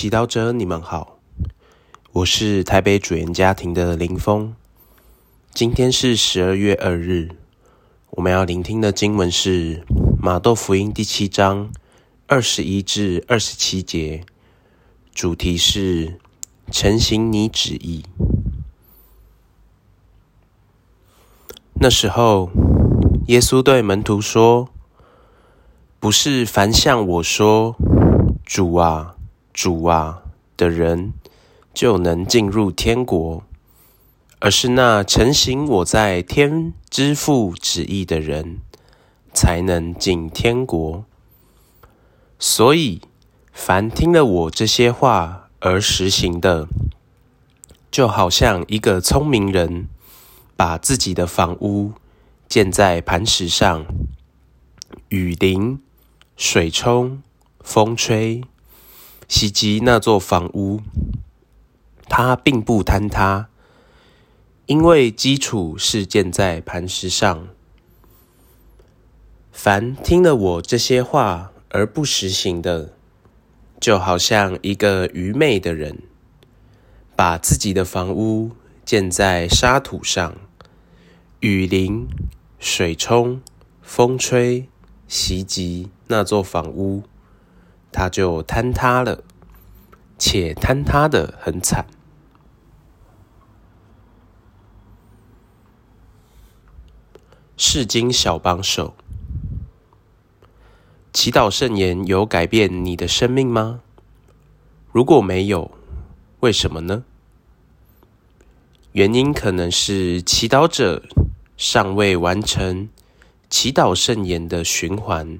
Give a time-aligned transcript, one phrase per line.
[0.00, 1.18] 祈祷者，你们好，
[2.12, 4.54] 我是台北主言家庭的林峰。
[5.52, 7.32] 今天是十二月二日，
[8.12, 9.84] 我们要聆听的经文是
[10.18, 11.70] 马窦福音第七章
[12.26, 14.24] 二十一至二十七节，
[15.12, 16.18] 主题是
[16.70, 18.02] 成行你旨意。
[21.74, 22.48] 那时候，
[23.26, 24.70] 耶稣对门徒说
[26.00, 27.76] ：“不是凡向我说
[28.46, 29.16] ‘主啊’。”
[29.52, 30.22] 主啊
[30.56, 31.12] 的人
[31.74, 33.42] 就能进入天国，
[34.38, 38.58] 而是那承行我在天之父旨意的人
[39.32, 41.04] 才能进天国。
[42.38, 43.02] 所以，
[43.52, 46.68] 凡听了我这些话而实行的，
[47.90, 49.88] 就好像一个聪明人
[50.56, 51.92] 把自己的房屋
[52.48, 53.84] 建在磐石上，
[55.10, 55.80] 雨淋、
[56.36, 57.22] 水冲、
[57.60, 58.42] 风吹。
[59.30, 60.80] 袭击那座房屋，
[62.08, 63.48] 它并不坍塌，
[64.66, 67.46] 因为基础是建在磐石上。
[69.52, 72.92] 凡听了我这些话而不实行的，
[73.78, 76.02] 就好像一个愚昧的人，
[77.14, 78.50] 把自己的房屋
[78.84, 80.34] 建在沙土上，
[81.38, 82.08] 雨淋、
[82.58, 83.40] 水冲、
[83.80, 84.68] 风吹，
[85.06, 87.04] 袭击那座房屋。
[87.92, 89.24] 它就坍塌了，
[90.20, 91.86] 且坍塌的很惨。
[97.56, 98.94] 世经小帮手，
[101.10, 103.80] 祈祷圣言有改变你的生命吗？
[104.92, 105.70] 如果没有，
[106.40, 107.04] 为什么呢？
[108.92, 111.02] 原因可能是祈祷者
[111.56, 112.90] 尚未完成
[113.48, 115.38] 祈祷圣言的循环，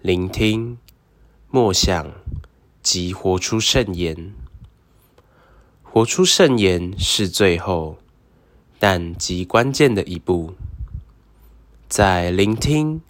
[0.00, 0.78] 聆听。
[1.52, 2.12] 默想
[2.82, 4.32] 即活出圣言，
[5.82, 7.98] 活出圣言是最后
[8.78, 10.54] 但极关键的一步。
[11.88, 13.02] 在聆听、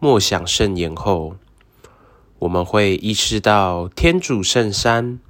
[0.00, 1.36] 默想圣言后，
[2.40, 5.20] 我们会意识到天主圣山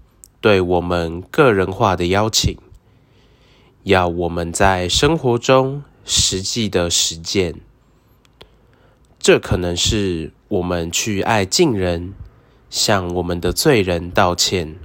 [0.41, 2.57] 对我们个人化的邀请，
[3.83, 7.57] 要我们在生活中实际的实践。
[9.19, 12.15] 这可能是我们去爱近人。
[12.73, 14.79] 向我们的罪人道歉，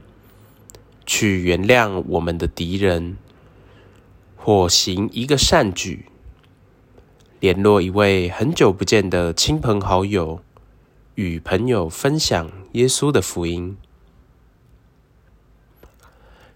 [1.06, 3.16] 去原谅我们的敌人，
[4.36, 6.06] 或行一个善举，
[7.40, 10.42] 联络一位很久不见的亲朋好友，
[11.16, 13.78] 与朋友分享耶稣的福音。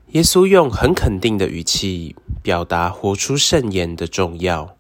[0.08, 4.75] 耶稣用很肯定的语气表达活出圣言的重要。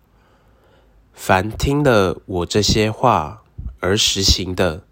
[1.13, 3.43] 凡听了我这些话
[3.79, 4.83] 而实行的。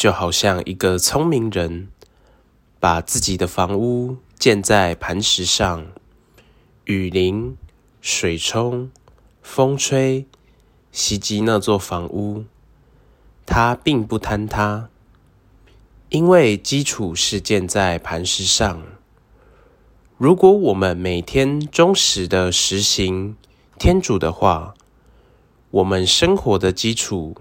[0.00, 1.88] 就好像一个聪明人
[2.78, 5.88] 把自己的房屋建在磐石上，
[6.86, 7.54] 雨淋、
[8.00, 8.90] 水冲、
[9.42, 10.24] 风吹，
[10.90, 12.46] 袭击那座房屋，
[13.44, 14.88] 它并不坍塌，
[16.08, 18.82] 因为基础是建在磐石上。
[20.16, 23.36] 如果我们每天忠实的实行
[23.78, 24.72] 天主的话，
[25.70, 27.36] 我们生活的基础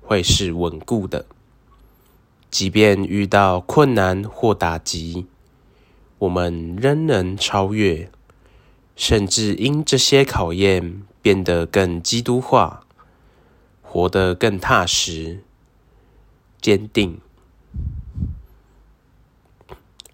[0.00, 1.26] 会是稳固的。
[2.54, 5.26] 即便遇到困难或打击，
[6.18, 8.08] 我们仍能超越，
[8.94, 12.86] 甚至因这些考验变得更基督化，
[13.82, 15.40] 活得更踏实、
[16.60, 17.18] 坚定。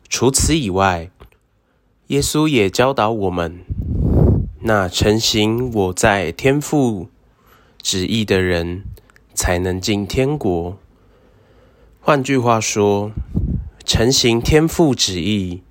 [0.08, 1.10] 除此以外，
[2.06, 3.58] 耶稣也教导我们：
[4.60, 7.10] 那成行我在天父
[7.82, 8.84] 旨意的人，
[9.34, 10.78] 才能进天国。
[12.02, 13.12] 换句话说，
[13.84, 15.62] 成行天父旨意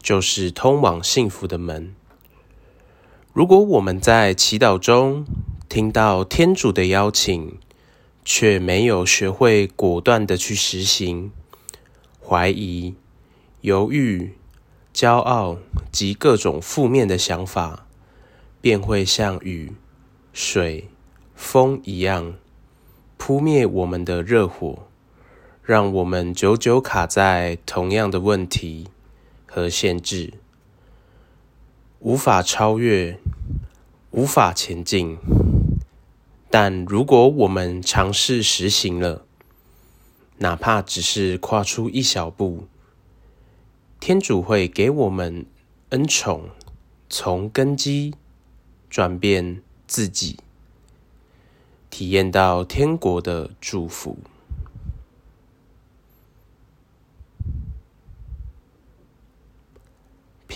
[0.00, 1.94] 就是通往幸福的门。
[3.34, 5.26] 如果我们在祈祷中
[5.68, 7.58] 听到天主的邀请，
[8.24, 11.30] 却没有学会果断的去实行，
[12.18, 12.94] 怀疑、
[13.60, 14.32] 犹豫、
[14.94, 15.58] 骄傲
[15.92, 17.86] 及各种负面的想法，
[18.62, 19.74] 便会像雨、
[20.32, 20.88] 水、
[21.34, 22.34] 风一样
[23.18, 24.88] 扑灭我们的热火。
[25.66, 28.88] 让我们久久卡在同样的问题
[29.46, 30.34] 和限制，
[32.00, 33.18] 无法超越，
[34.10, 35.16] 无法前进。
[36.50, 39.24] 但如果我们尝试实行了，
[40.36, 42.66] 哪怕只是跨出一小步，
[43.98, 45.46] 天主会给我们
[45.88, 46.50] 恩宠，
[47.08, 48.12] 从根基
[48.90, 50.36] 转变自己，
[51.88, 54.18] 体验到天国的祝福。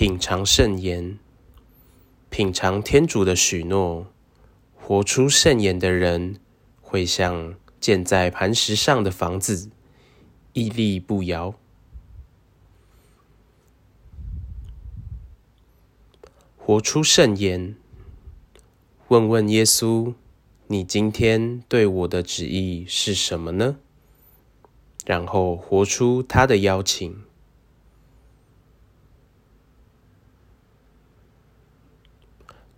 [0.01, 1.19] 品尝圣言，
[2.31, 4.07] 品尝天主的许诺，
[4.77, 6.39] 活出圣言的人，
[6.81, 9.69] 会像建在磐石上的房子，
[10.53, 11.53] 屹立不摇。
[16.57, 17.75] 活出圣言，
[19.09, 20.15] 问问耶稣：
[20.69, 23.79] 你今天对我的旨意是什么呢？
[25.05, 27.28] 然后活出他的邀请。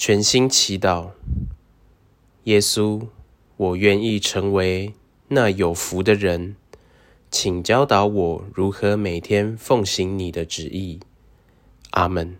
[0.02, 1.10] 全心祈祷，
[2.44, 3.08] 耶稣，
[3.58, 4.94] 我愿意成为
[5.28, 6.56] 那有福的人，
[7.30, 11.00] 请教导我如何每天奉行你的旨意。
[11.90, 12.38] 阿门。